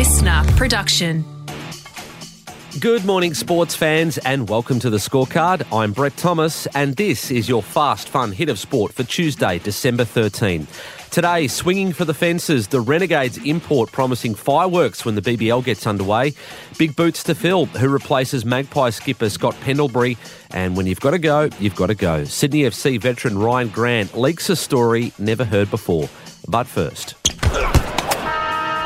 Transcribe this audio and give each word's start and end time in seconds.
listener 0.00 0.42
production. 0.56 1.22
Good 2.78 3.04
morning, 3.04 3.34
sports 3.34 3.76
fans, 3.76 4.16
and 4.16 4.48
welcome 4.48 4.78
to 4.78 4.88
the 4.88 4.96
scorecard. 4.96 5.62
I'm 5.70 5.92
Brett 5.92 6.16
Thomas, 6.16 6.66
and 6.68 6.96
this 6.96 7.30
is 7.30 7.50
your 7.50 7.62
fast, 7.62 8.08
fun 8.08 8.32
hit 8.32 8.48
of 8.48 8.58
sport 8.58 8.94
for 8.94 9.04
Tuesday, 9.04 9.58
December 9.58 10.06
13. 10.06 10.66
Today, 11.10 11.48
swinging 11.48 11.92
for 11.92 12.06
the 12.06 12.14
fences, 12.14 12.68
the 12.68 12.80
Renegades 12.80 13.36
import 13.44 13.92
promising 13.92 14.34
fireworks 14.34 15.04
when 15.04 15.16
the 15.16 15.20
BBL 15.20 15.62
gets 15.66 15.86
underway. 15.86 16.32
Big 16.78 16.96
boots 16.96 17.22
to 17.24 17.34
fill, 17.34 17.66
who 17.66 17.90
replaces 17.90 18.46
Magpie 18.46 18.88
skipper 18.88 19.28
Scott 19.28 19.54
Pendlebury. 19.60 20.16
And 20.50 20.78
when 20.78 20.86
you've 20.86 21.00
got 21.00 21.10
to 21.10 21.18
go, 21.18 21.50
you've 21.60 21.76
got 21.76 21.88
to 21.88 21.94
go. 21.94 22.24
Sydney 22.24 22.62
FC 22.62 22.98
veteran 22.98 23.34
Rhyan 23.34 23.70
Grant 23.70 24.16
leaks 24.16 24.48
a 24.48 24.56
story 24.56 25.12
never 25.18 25.44
heard 25.44 25.70
before. 25.70 26.08
But 26.48 26.66
first. 26.66 27.29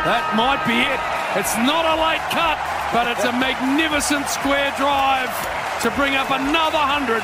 That 0.05 0.37
might 0.37 0.61
be 0.69 0.77
it. 0.77 1.01
It's 1.41 1.57
not 1.65 1.89
a 1.89 1.97
late 1.97 2.21
cut, 2.29 2.61
but 2.93 3.09
it's 3.09 3.25
a 3.25 3.33
magnificent 3.33 4.29
square 4.29 4.71
drive 4.77 5.33
to 5.81 5.91
bring 5.97 6.15
up 6.15 6.29
another 6.29 6.77
100 6.77 7.23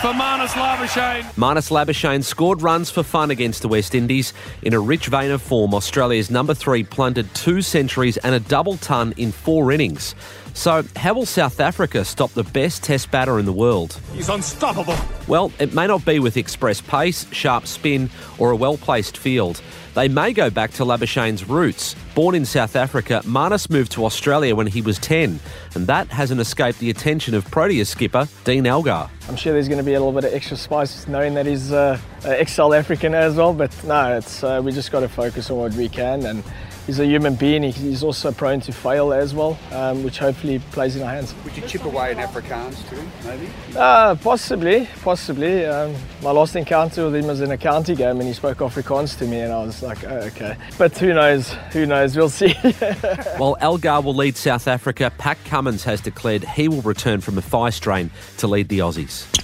for 0.00 0.12
Marnus 0.14 0.50
Labuschagne. 0.54 1.22
Marnus 1.36 1.70
Labuschagne 1.70 2.24
scored 2.24 2.62
runs 2.62 2.90
for 2.90 3.04
fun 3.04 3.30
against 3.30 3.62
the 3.62 3.68
West 3.68 3.94
Indies. 3.94 4.32
In 4.62 4.74
a 4.74 4.80
rich 4.80 5.06
vein 5.06 5.30
of 5.30 5.40
form, 5.40 5.72
Australia's 5.72 6.32
number 6.32 6.52
three 6.52 6.82
plundered 6.82 7.32
two 7.32 7.62
centuries 7.62 8.16
and 8.16 8.34
a 8.34 8.40
double 8.40 8.76
ton 8.78 9.14
in 9.16 9.30
four 9.30 9.70
innings. 9.70 10.16
So, 10.52 10.82
how 10.96 11.14
will 11.14 11.26
South 11.26 11.60
Africa 11.60 12.04
stop 12.04 12.32
the 12.32 12.42
best 12.42 12.82
test 12.82 13.12
batter 13.12 13.38
in 13.38 13.44
the 13.44 13.52
world? 13.52 14.00
He's 14.12 14.28
unstoppable. 14.28 14.96
Well, 15.28 15.52
it 15.60 15.74
may 15.74 15.86
not 15.86 16.04
be 16.04 16.18
with 16.18 16.36
express 16.36 16.80
pace, 16.80 17.24
sharp 17.32 17.68
spin, 17.68 18.10
or 18.38 18.50
a 18.50 18.56
well 18.56 18.76
placed 18.76 19.16
field. 19.16 19.62
They 19.94 20.08
may 20.08 20.32
go 20.32 20.50
back 20.50 20.70
to 20.72 20.84
Labuschagne's 20.84 21.48
roots. 21.48 21.96
Born 22.14 22.34
in 22.34 22.44
South 22.44 22.76
Africa, 22.76 23.22
Marnus 23.24 23.68
moved 23.68 23.92
to 23.92 24.04
Australia 24.04 24.54
when 24.54 24.68
he 24.68 24.82
was 24.82 24.98
10, 24.98 25.40
and 25.74 25.86
that 25.86 26.08
hasn't 26.08 26.40
escaped 26.40 26.78
the 26.78 26.90
attention 26.90 27.34
of 27.34 27.44
Proteas 27.46 27.86
skipper 27.86 28.28
Dean 28.44 28.66
Elgar. 28.66 29.10
I'm 29.28 29.36
sure 29.36 29.52
there's 29.52 29.68
going 29.68 29.78
to 29.78 29.84
be 29.84 29.94
a 29.94 29.98
little 29.98 30.12
bit 30.12 30.24
of 30.24 30.34
extra 30.34 30.56
spice 30.56 31.08
knowing 31.08 31.34
that 31.34 31.46
he's 31.46 31.72
uh, 31.72 31.98
ex-South 32.24 32.72
African 32.72 33.14
as 33.14 33.34
well, 33.34 33.52
but 33.52 33.72
no, 33.84 34.16
it's 34.16 34.44
uh, 34.44 34.60
we 34.62 34.72
just 34.72 34.92
got 34.92 35.00
to 35.00 35.08
focus 35.08 35.50
on 35.50 35.58
what 35.58 35.74
we 35.74 35.88
can 35.88 36.24
and 36.26 36.44
he's 36.86 36.98
a 36.98 37.06
human 37.06 37.34
being. 37.34 37.62
He's 37.62 38.02
also 38.02 38.32
prone 38.32 38.60
to 38.60 38.72
fail 38.72 39.12
as 39.12 39.34
well, 39.34 39.58
um, 39.72 40.02
which 40.02 40.18
hopefully 40.18 40.58
plays 40.72 40.96
in 40.96 41.02
our 41.02 41.10
hands. 41.10 41.34
Would 41.44 41.56
you 41.56 41.62
chip 41.66 41.84
away 41.84 42.12
in 42.12 42.18
Afrikaans 42.18 42.88
to 42.88 42.94
him, 42.96 43.10
maybe? 43.24 43.48
Uh, 43.76 44.14
possibly, 44.16 44.88
possibly. 45.02 45.64
Um, 45.66 45.94
my 46.22 46.30
last 46.30 46.56
encounter 46.56 47.04
with 47.04 47.16
him 47.16 47.26
was 47.26 47.40
in 47.40 47.50
a 47.50 47.58
county 47.58 47.94
game, 47.94 48.18
and 48.18 48.28
he 48.28 48.34
spoke 48.34 48.58
Afrikaans 48.58 49.18
to 49.18 49.26
me, 49.26 49.40
and 49.40 49.52
I 49.52 49.64
was 49.64 49.82
like, 49.82 50.04
oh, 50.04 50.18
okay. 50.28 50.56
But 50.78 50.96
who 50.98 51.14
knows? 51.14 51.50
Who 51.72 51.86
knows? 51.86 52.16
We'll 52.16 52.28
see. 52.28 52.52
While 53.36 53.56
Elgar 53.60 54.00
will 54.00 54.14
lead 54.14 54.36
South 54.36 54.68
Africa, 54.68 55.12
Pat 55.18 55.38
Cummins 55.44 55.84
has 55.84 56.00
declared 56.00 56.44
he 56.44 56.68
will 56.68 56.82
return 56.82 57.20
from 57.20 57.38
a 57.38 57.42
thigh 57.42 57.70
strain 57.70 58.10
to 58.38 58.46
lead 58.46 58.68
the 58.68 58.80
Aussies. 58.80 59.39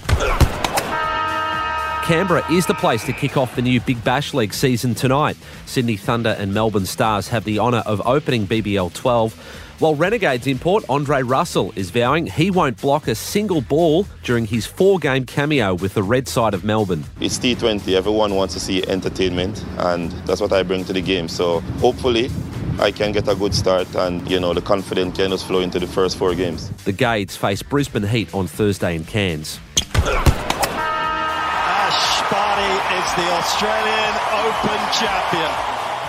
Canberra 2.07 2.49
is 2.49 2.65
the 2.65 2.73
place 2.73 3.03
to 3.03 3.11
kick 3.11 3.35
off 3.35 3.57
the 3.57 3.61
new 3.61 3.81
Big 3.81 4.01
Bash 4.01 4.33
League 4.33 4.53
season 4.53 4.95
tonight. 4.95 5.35
Sydney 5.65 5.97
Thunder 5.97 6.37
and 6.39 6.53
Melbourne 6.53 6.85
Stars 6.85 7.27
have 7.27 7.43
the 7.43 7.59
honour 7.59 7.83
of 7.85 8.01
opening 8.07 8.47
BBL 8.47 8.93
12. 8.93 9.33
While 9.79 9.93
Renegades 9.93 10.47
import 10.47 10.85
Andre 10.87 11.21
Russell 11.21 11.73
is 11.75 11.89
vowing 11.89 12.25
he 12.27 12.49
won't 12.49 12.79
block 12.79 13.09
a 13.09 13.13
single 13.13 13.59
ball 13.59 14.07
during 14.23 14.45
his 14.45 14.65
four 14.65 14.99
game 14.99 15.25
cameo 15.25 15.73
with 15.73 15.95
the 15.95 16.01
red 16.01 16.29
side 16.29 16.53
of 16.53 16.63
Melbourne. 16.63 17.03
It's 17.19 17.37
T20, 17.39 17.93
everyone 17.93 18.35
wants 18.35 18.53
to 18.53 18.61
see 18.61 18.87
entertainment, 18.87 19.61
and 19.79 20.09
that's 20.25 20.39
what 20.39 20.53
I 20.53 20.63
bring 20.63 20.85
to 20.85 20.93
the 20.93 21.01
game. 21.01 21.27
So 21.27 21.59
hopefully, 21.81 22.31
I 22.79 22.91
can 22.91 23.11
get 23.11 23.27
a 23.27 23.35
good 23.35 23.53
start 23.53 23.93
and, 23.97 24.25
you 24.31 24.39
know, 24.39 24.53
the 24.53 24.61
confidence 24.61 25.17
can 25.17 25.31
just 25.31 25.45
flow 25.45 25.59
into 25.59 25.77
the 25.77 25.87
first 25.87 26.15
four 26.15 26.35
games. 26.35 26.69
The 26.85 26.93
Gades 26.93 27.35
face 27.35 27.61
Brisbane 27.61 28.03
Heat 28.03 28.33
on 28.33 28.47
Thursday 28.47 28.95
in 28.95 29.03
Cairns. 29.03 29.59
Is 32.57 33.13
the 33.13 33.31
Australian 33.33 34.13
Open 34.33 34.79
champion. 34.91 35.51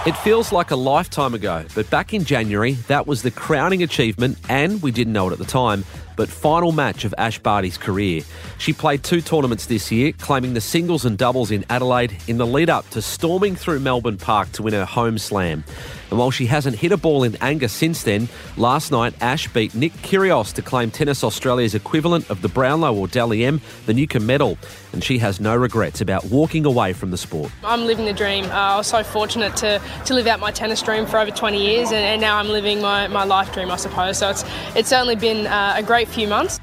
It 0.06 0.16
feels 0.16 0.50
like 0.50 0.70
a 0.70 0.76
lifetime 0.76 1.34
ago, 1.34 1.66
but 1.74 1.90
back 1.90 2.14
in 2.14 2.24
January, 2.24 2.72
that 2.88 3.06
was 3.06 3.20
the 3.20 3.30
crowning 3.30 3.82
achievement, 3.82 4.38
and 4.48 4.80
we 4.80 4.90
didn't 4.90 5.12
know 5.12 5.28
it 5.28 5.32
at 5.32 5.38
the 5.38 5.44
time, 5.44 5.84
but 6.18 6.28
final 6.28 6.72
match 6.72 7.04
of 7.04 7.14
Ash 7.16 7.38
Barty's 7.38 7.78
career. 7.78 8.22
She 8.58 8.72
played 8.72 9.04
two 9.04 9.20
tournaments 9.20 9.66
this 9.66 9.92
year, 9.92 10.10
claiming 10.12 10.52
the 10.52 10.60
singles 10.60 11.04
and 11.04 11.16
doubles 11.16 11.52
in 11.52 11.64
Adelaide 11.70 12.18
in 12.26 12.38
the 12.38 12.46
lead 12.46 12.68
up 12.68 12.90
to 12.90 13.00
storming 13.00 13.54
through 13.54 13.78
Melbourne 13.78 14.18
Park 14.18 14.50
to 14.52 14.64
win 14.64 14.74
her 14.74 14.84
home 14.84 15.16
slam. 15.16 15.62
And 16.10 16.18
while 16.18 16.30
she 16.30 16.46
hasn't 16.46 16.76
hit 16.76 16.90
a 16.90 16.96
ball 16.96 17.22
in 17.22 17.36
anger 17.36 17.68
since 17.68 18.02
then, 18.02 18.28
last 18.56 18.90
night 18.90 19.14
Ash 19.20 19.46
beat 19.48 19.74
Nick 19.74 19.92
Kyrgios 20.02 20.54
to 20.54 20.62
claim 20.62 20.90
Tennis 20.90 21.22
Australia's 21.22 21.74
equivalent 21.74 22.28
of 22.30 22.40
the 22.40 22.48
Brownlow 22.48 22.94
or 22.94 23.08
Dally 23.08 23.44
M, 23.44 23.60
the 23.86 23.94
Newcombe 23.94 24.26
medal. 24.26 24.58
And 24.92 25.04
she 25.04 25.18
has 25.18 25.38
no 25.38 25.54
regrets 25.54 26.00
about 26.00 26.24
walking 26.24 26.64
away 26.64 26.94
from 26.94 27.10
the 27.10 27.18
sport. 27.18 27.52
I'm 27.62 27.84
living 27.84 28.06
the 28.06 28.14
dream. 28.14 28.46
Uh, 28.46 28.48
I 28.48 28.76
was 28.78 28.86
so 28.86 29.04
fortunate 29.04 29.54
to, 29.56 29.82
to 30.06 30.14
live 30.14 30.26
out 30.26 30.40
my 30.40 30.50
tennis 30.50 30.80
dream 30.80 31.04
for 31.04 31.18
over 31.18 31.30
20 31.30 31.62
years, 31.62 31.88
and, 31.88 31.98
and 31.98 32.20
now 32.20 32.38
I'm 32.38 32.48
living 32.48 32.80
my, 32.80 33.06
my 33.08 33.24
life 33.24 33.52
dream, 33.52 33.70
I 33.70 33.76
suppose. 33.76 34.18
So 34.18 34.30
it's, 34.30 34.44
it's 34.74 34.88
certainly 34.88 35.16
been 35.16 35.46
uh, 35.46 35.74
a 35.76 35.82
great 35.82 36.07
few 36.08 36.26
months. 36.26 36.58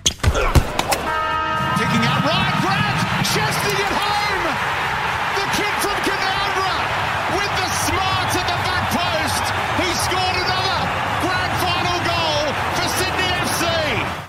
Out 2.05 2.61
Grant, 2.61 3.25
chesting 3.25 3.85
it. 3.85 4.14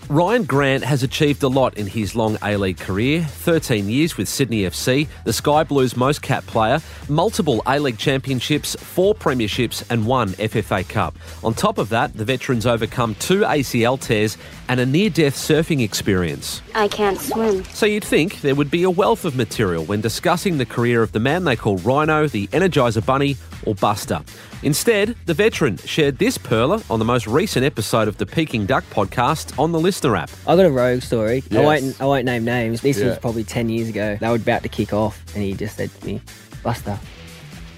Rhyan 0.09 0.47
Grant 0.47 0.85
has 0.85 1.03
achieved 1.03 1.43
a 1.43 1.49
lot 1.49 1.77
in 1.77 1.89
his 1.89 2.15
long 2.15 2.39
A 2.41 2.57
League 2.57 2.79
career 2.79 3.23
13 3.23 3.89
years 3.89 4.17
with 4.17 4.29
Sydney 4.29 4.63
FC, 4.63 5.09
the 5.25 5.33
Sky 5.33 5.65
Blues 5.65 5.97
most 5.97 6.23
capped 6.23 6.47
player, 6.47 6.81
multiple 7.09 7.61
A 7.67 7.81
League 7.81 7.99
championships, 7.99 8.77
four 8.77 9.17
premierships, 9.17 9.83
and 9.91 10.07
one 10.07 10.29
FFA 10.35 10.89
Cup. 10.89 11.19
On 11.43 11.53
top 11.53 11.79
of 11.79 11.89
that, 11.89 12.17
the 12.17 12.25
veteran's 12.25 12.67
overcome 12.67 13.17
two 13.17 13.41
ACL 13.41 14.01
tears 14.01 14.39
and 14.69 14.79
a 14.79 14.87
near 14.87 15.11
death 15.11 15.35
surfing 15.35 15.83
experience. 15.83 16.63
I 16.77 16.87
can't 16.87 17.19
swim. 17.21 17.65
So 17.65 17.85
you'd 17.85 18.05
think 18.05 18.43
there 18.43 18.55
would 18.55 18.71
be 18.71 18.85
a 18.85 18.91
wealth 18.91 19.25
of 19.25 19.35
material 19.35 19.85
when 19.87 20.01
discussing 20.03 20.59
the 20.59 20.67
career 20.67 21.03
of 21.03 21.11
the 21.11 21.21
man 21.21 21.43
they 21.43 21.57
call 21.57 21.79
Rhino, 21.79 22.29
the 22.29 22.47
Energizer 22.49 23.05
Bunny, 23.05 23.37
or 23.65 23.75
Buster. 23.75 24.23
Instead, 24.63 25.15
the 25.27 25.35
veteran 25.35 25.77
shared 25.79 26.19
this 26.19 26.39
perler 26.39 26.83
on 26.91 26.99
the 26.99 27.05
most 27.05 27.27
recent 27.27 27.65
episode 27.65 28.09
of 28.09 28.17
the 28.17 28.27
Peking 28.27 28.67
Duck 28.67 28.85
podcast 28.91 29.57
on 29.59 29.73
the 29.73 29.79
App. 30.05 30.31
I 30.47 30.57
got 30.57 30.67
a 30.67 30.71
rogue 30.71 31.03
story. 31.03 31.43
I 31.51 31.61
won't. 31.61 32.01
I 32.01 32.05
won't 32.05 32.25
name 32.25 32.45
names. 32.45 32.81
This 32.81 32.99
Yeah. 32.99 33.07
was 33.09 33.19
probably 33.19 33.45
ten 33.45 33.69
years 33.69 33.89
ago. 33.89 34.17
They 34.21 34.29
were 34.29 34.37
about 34.37 34.63
to 34.63 34.69
kick 34.69 34.93
off, 34.93 35.21
and 35.35 35.43
he 35.43 35.55
just 35.55 35.77
said 35.77 35.91
to 36.01 36.07
me, 36.07 36.21
"Buster," 36.63 36.99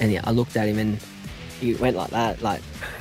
and 0.00 0.10
yeah, 0.12 0.20
I 0.24 0.30
looked 0.32 0.56
at 0.56 0.68
him, 0.68 0.78
and 0.78 0.98
he 1.60 1.74
went 1.74 1.96
like 1.96 2.10
that, 2.10 2.42
like 2.42 2.60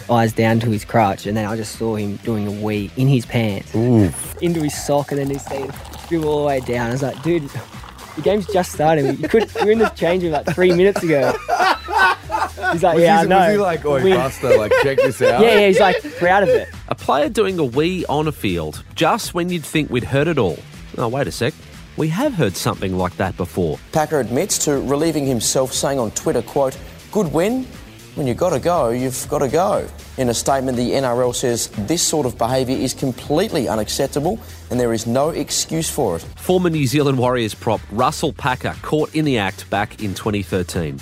eyes 0.09 0.33
down 0.33 0.59
to 0.61 0.69
his 0.69 0.85
crotch, 0.85 1.25
and 1.25 1.35
then 1.35 1.45
I 1.45 1.56
just 1.57 1.75
saw 1.77 1.95
him 1.95 2.16
doing 2.23 2.47
a 2.47 2.51
wee 2.51 2.89
in 2.97 3.07
his 3.07 3.25
pants, 3.25 3.73
into 3.75 4.61
his 4.61 4.73
sock, 4.85 5.11
and 5.11 5.19
then 5.19 5.29
his 5.29 5.44
thing 5.44 5.69
dribble 6.07 6.29
all 6.29 6.39
the 6.41 6.45
way 6.47 6.59
down. 6.61 6.89
I 6.89 6.91
was 6.91 7.01
like, 7.03 7.22
dude. 7.23 7.50
The 8.16 8.23
game's 8.23 8.47
just 8.47 8.72
started. 8.72 9.19
You 9.19 9.27
could. 9.29 9.47
You're 9.57 9.69
in 9.73 9.77
the 9.77 9.89
change 9.89 10.23
room 10.23 10.31
like 10.31 10.47
three 10.47 10.72
minutes 10.72 11.03
ago. 11.03 11.33
He's 12.72 12.81
like, 12.83 12.95
Was 12.95 13.03
yeah, 13.03 13.19
he- 13.19 13.25
I 13.25 13.25
know. 13.25 13.38
was 13.38 13.51
he 13.51 13.57
like, 13.57 13.85
"Oi, 13.85 14.01
Buster, 14.16 14.57
like, 14.57 14.72
check 14.81 14.97
this 14.97 15.22
out"? 15.22 15.41
Yeah, 15.41 15.59
yeah. 15.59 15.67
He's 15.67 15.79
like 15.79 16.01
proud 16.17 16.41
of 16.41 16.50
it. 16.50 16.67
A 16.90 16.96
player 16.96 17.28
doing 17.28 17.59
a 17.59 17.66
wee 17.66 18.06
on 18.08 18.30
a 18.30 18.31
field 18.31 18.81
just 18.96 19.34
when 19.34 19.50
you'd 19.50 19.66
think 19.66 19.90
we'd 19.90 20.06
heard 20.06 20.30
it 20.30 20.38
all. 20.38 20.58
Oh, 20.98 21.09
wait 21.09 21.28
a 21.28 21.31
sec. 21.34 21.53
We 21.98 22.08
have 22.08 22.34
heard 22.34 22.56
something 22.56 22.98
like 22.98 23.18
that 23.18 23.36
before. 23.36 23.78
Packer 23.92 24.22
admits 24.22 24.58
to 24.59 24.80
relieving 24.80 25.25
himself, 25.25 25.74
saying 25.74 26.00
on 26.00 26.12
Twitter, 26.12 26.42
quote, 26.42 26.78
good 27.12 27.34
win. 27.34 27.66
When 28.16 28.25
you've 28.25 28.38
got 28.38 28.52
to 28.52 28.59
go, 28.59 28.92
you've 28.92 29.28
got 29.28 29.39
to 29.39 29.50
go. 29.50 29.86
In 30.18 30.30
a 30.30 30.34
statement, 30.34 30.78
the 30.78 30.92
NRL 30.92 31.36
says 31.36 31.68
this 31.88 32.01
sort 32.01 32.25
of 32.25 32.38
behaviour 32.38 32.78
is 32.78 32.94
completely 32.94 33.68
unacceptable 33.68 34.40
and 34.72 34.80
there 34.80 34.94
is 34.94 35.06
no 35.06 35.31
excuse 35.31 35.90
for 35.90 36.16
it. 36.16 36.22
Former 36.38 36.69
New 36.69 36.88
Zealand 36.88 37.18
Warriors 37.18 37.54
prop 37.54 37.81
Russell 37.92 38.31
Packer 38.31 38.75
caught 38.81 39.13
in 39.13 39.25
the 39.25 39.38
act 39.38 39.69
back 39.69 40.01
in 40.01 40.16
2013. 40.16 41.00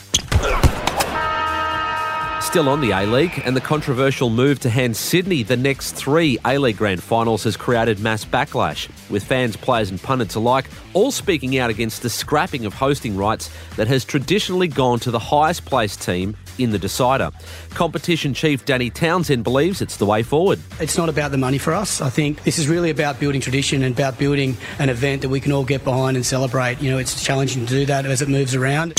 Still 2.42 2.70
on 2.70 2.80
the 2.80 2.92
A 2.92 3.06
League, 3.06 3.42
and 3.44 3.54
the 3.54 3.62
controversial 3.62 4.30
move 4.30 4.60
to 4.62 4.70
hand 4.70 4.96
Sydney 4.96 5.44
the 5.44 5.58
next 5.58 5.92
three 5.92 6.38
A 6.46 6.58
League 6.58 6.78
grand 6.78 7.04
finals 7.04 7.44
has 7.44 7.58
created 7.58 8.00
mass 8.00 8.24
backlash, 8.24 8.88
with 9.10 9.26
fans, 9.26 9.58
players, 9.58 9.90
and 9.90 10.02
pundits 10.02 10.36
alike 10.36 10.70
all 10.94 11.12
speaking 11.12 11.58
out 11.58 11.70
against 11.70 12.02
the 12.02 12.10
scrapping 12.10 12.66
of 12.66 12.74
hosting 12.74 13.18
rights 13.18 13.50
that 13.76 13.88
has 13.88 14.06
traditionally 14.06 14.70
gone 14.70 15.00
to 15.00 15.12
the 15.12 15.20
highest 15.20 15.66
placed 15.66 16.02
team 16.02 16.38
in 16.58 16.70
the 16.70 16.80
decider. 16.80 17.30
Competition 17.72 18.34
chief 18.34 18.64
Danny 18.64 18.90
Townsend 18.90 19.44
believes 19.44 19.82
it's 19.82 19.98
the 19.98 20.06
way 20.06 20.24
forward. 20.24 20.60
It's 20.80 20.98
not 20.98 21.10
about 21.10 21.32
the 21.32 21.38
money 21.38 21.58
for 21.58 21.74
us. 21.74 22.00
I 22.00 22.10
think 22.10 22.44
this 22.44 22.58
is 22.58 22.70
really 22.70 22.90
about 22.90 23.20
building 23.20 23.42
tradition 23.42 23.84
and 23.84 23.94
about 23.94 24.18
building 24.18 24.56
an 24.80 24.88
event 24.88 25.24
that 25.24 25.30
we 25.30 25.42
can 25.42 25.52
all 25.52 25.66
get 25.66 25.84
behind 25.84 26.16
and 26.16 26.26
celebrate. 26.26 26.82
You 26.82 26.92
know, 26.92 27.00
it's 27.00 27.22
challenging 27.22 27.66
to 27.66 27.74
do 27.74 27.86
that 27.88 28.06
as 28.06 28.22
it 28.22 28.30
moves 28.30 28.56
around. 28.56 28.94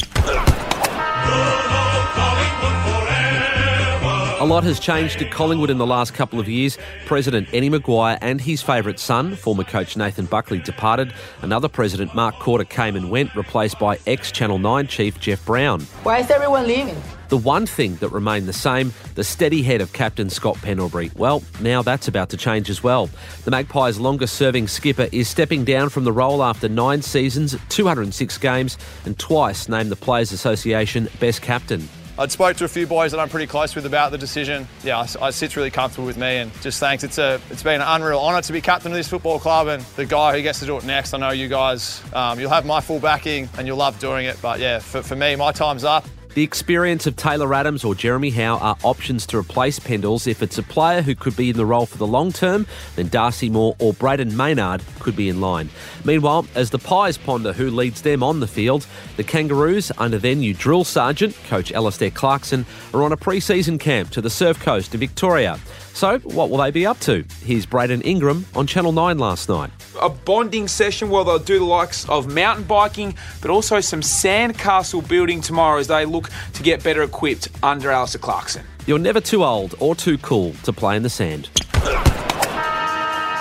A 4.46 4.54
lot 4.56 4.62
has 4.62 4.78
changed 4.78 5.20
at 5.20 5.32
Collingwood 5.32 5.70
in 5.70 5.78
the 5.78 5.86
last 5.88 6.14
couple 6.14 6.38
of 6.38 6.48
years. 6.48 6.78
President 7.04 7.48
Eddie 7.52 7.68
McGuire 7.68 8.16
and 8.20 8.40
his 8.40 8.62
favourite 8.62 9.00
son, 9.00 9.34
former 9.34 9.64
coach 9.64 9.96
Nathan 9.96 10.26
Buckley, 10.26 10.60
departed. 10.60 11.12
Another 11.42 11.68
president, 11.68 12.14
Mark 12.14 12.36
Korda, 12.36 12.68
came 12.68 12.94
and 12.94 13.10
went, 13.10 13.34
replaced 13.34 13.76
by 13.80 13.98
ex 14.06 14.30
Channel 14.30 14.60
9 14.60 14.86
chief 14.86 15.18
Jeff 15.18 15.44
Browne. 15.44 15.80
Why 16.04 16.18
is 16.20 16.30
everyone 16.30 16.68
leaving? 16.68 16.94
The 17.28 17.36
one 17.36 17.66
thing 17.66 17.96
that 17.96 18.10
remained 18.10 18.46
the 18.46 18.52
same, 18.52 18.92
the 19.16 19.24
steady 19.24 19.64
head 19.64 19.80
of 19.80 19.92
captain 19.92 20.30
Scott 20.30 20.54
Pendlebury. 20.62 21.10
Well, 21.16 21.42
now 21.60 21.82
that's 21.82 22.06
about 22.06 22.28
to 22.28 22.36
change 22.36 22.70
as 22.70 22.84
well. 22.84 23.10
The 23.44 23.50
Magpies' 23.50 23.98
longest 23.98 24.36
serving 24.36 24.68
skipper 24.68 25.08
is 25.10 25.26
stepping 25.26 25.64
down 25.64 25.88
from 25.88 26.04
the 26.04 26.12
role 26.12 26.44
after 26.44 26.68
nine 26.68 27.02
seasons, 27.02 27.56
206 27.70 28.38
games, 28.38 28.78
and 29.06 29.18
twice 29.18 29.68
named 29.68 29.90
the 29.90 29.96
Players 29.96 30.30
Association 30.30 31.08
Best 31.18 31.42
Captain. 31.42 31.88
I 32.18 32.26
spoke 32.28 32.56
to 32.56 32.64
a 32.64 32.68
few 32.68 32.86
boys 32.86 33.12
that 33.12 33.20
I'm 33.20 33.28
pretty 33.28 33.46
close 33.46 33.74
with 33.74 33.84
about 33.84 34.10
the 34.10 34.16
decision. 34.16 34.66
Yeah, 34.82 34.98
I, 34.98 35.26
I 35.26 35.30
sits 35.30 35.54
really 35.54 35.70
comfortable 35.70 36.06
with 36.06 36.16
me, 36.16 36.38
and 36.38 36.50
just 36.62 36.80
thanks. 36.80 37.04
It's 37.04 37.18
a 37.18 37.40
it's 37.50 37.62
been 37.62 37.82
an 37.82 37.86
unreal 37.86 38.18
honour 38.18 38.40
to 38.40 38.52
be 38.52 38.62
captain 38.62 38.90
of 38.90 38.96
this 38.96 39.08
football 39.08 39.38
club, 39.38 39.68
and 39.68 39.82
the 39.96 40.06
guy 40.06 40.34
who 40.34 40.42
gets 40.42 40.60
to 40.60 40.66
do 40.66 40.78
it 40.78 40.84
next. 40.84 41.12
I 41.12 41.18
know 41.18 41.30
you 41.30 41.48
guys, 41.48 42.02
um, 42.14 42.40
you'll 42.40 42.50
have 42.50 42.64
my 42.64 42.80
full 42.80 43.00
backing, 43.00 43.50
and 43.58 43.66
you'll 43.66 43.76
love 43.76 43.98
doing 43.98 44.24
it. 44.24 44.38
But 44.40 44.60
yeah, 44.60 44.78
for, 44.78 45.02
for 45.02 45.14
me, 45.14 45.36
my 45.36 45.52
time's 45.52 45.84
up. 45.84 46.06
The 46.36 46.42
experience 46.42 47.06
of 47.06 47.16
Taylor 47.16 47.54
Adams 47.54 47.82
or 47.82 47.94
Jeremy 47.94 48.28
Howe 48.28 48.58
are 48.58 48.76
options 48.82 49.24
to 49.28 49.38
replace 49.38 49.78
Pendles. 49.78 50.26
If 50.26 50.42
it's 50.42 50.58
a 50.58 50.62
player 50.62 51.00
who 51.00 51.14
could 51.14 51.34
be 51.34 51.48
in 51.48 51.56
the 51.56 51.64
role 51.64 51.86
for 51.86 51.96
the 51.96 52.06
long 52.06 52.30
term, 52.30 52.66
then 52.94 53.08
Darcy 53.08 53.48
Moore 53.48 53.74
or 53.78 53.94
Brayden 53.94 54.32
Maynard 54.32 54.82
could 54.98 55.16
be 55.16 55.30
in 55.30 55.40
line. 55.40 55.70
Meanwhile, 56.04 56.46
as 56.54 56.68
the 56.68 56.78
Pies 56.78 57.16
ponder 57.16 57.54
who 57.54 57.70
leads 57.70 58.02
them 58.02 58.22
on 58.22 58.40
the 58.40 58.46
field, 58.46 58.86
the 59.16 59.24
Kangaroos, 59.24 59.90
under 59.96 60.18
their 60.18 60.34
new 60.34 60.52
drill 60.52 60.84
sergeant, 60.84 61.34
Coach 61.48 61.72
Alastair 61.72 62.10
Clarkson, 62.10 62.66
are 62.92 63.02
on 63.02 63.12
a 63.12 63.16
pre 63.16 63.40
season 63.40 63.78
camp 63.78 64.10
to 64.10 64.20
the 64.20 64.28
Surf 64.28 64.60
Coast 64.60 64.92
in 64.92 65.00
Victoria. 65.00 65.58
So, 65.94 66.18
what 66.18 66.50
will 66.50 66.58
they 66.58 66.70
be 66.70 66.84
up 66.84 67.00
to? 67.00 67.24
Here's 67.40 67.64
Braden 67.64 68.02
Ingram 68.02 68.44
on 68.54 68.66
Channel 68.66 68.92
9 68.92 69.16
last 69.16 69.48
night. 69.48 69.70
A 70.00 70.08
bonding 70.08 70.68
session 70.68 71.10
where 71.10 71.24
they'll 71.24 71.38
do 71.38 71.58
the 71.58 71.64
likes 71.64 72.08
of 72.08 72.32
mountain 72.32 72.64
biking, 72.64 73.14
but 73.40 73.50
also 73.50 73.80
some 73.80 74.00
sandcastle 74.00 75.06
building 75.08 75.40
tomorrow 75.40 75.78
as 75.78 75.88
they 75.88 76.04
look 76.04 76.30
to 76.54 76.62
get 76.62 76.82
better 76.82 77.02
equipped 77.02 77.48
under 77.62 77.90
Alastair 77.90 78.20
Clarkson. 78.20 78.64
You're 78.86 78.98
never 78.98 79.20
too 79.20 79.44
old 79.44 79.74
or 79.80 79.94
too 79.94 80.18
cool 80.18 80.52
to 80.64 80.72
play 80.72 80.96
in 80.96 81.02
the 81.02 81.10
sand. 81.10 81.48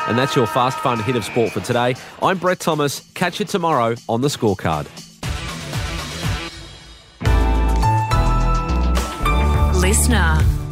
And 0.08 0.18
that's 0.18 0.36
your 0.36 0.48
fast, 0.48 0.80
fun 0.80 1.02
hit 1.02 1.16
of 1.16 1.26
sport 1.26 1.52
for 1.52 1.62
today. 1.62 1.96
I'm 2.22 2.38
Brett 2.38 2.60
Thomas. 2.60 3.10
Catch 3.14 3.40
you 3.40 3.46
tomorrow 3.46 3.96
on 4.08 4.22
the 4.22 4.28
scorecard. 4.28 4.88
Listener. 9.82 10.65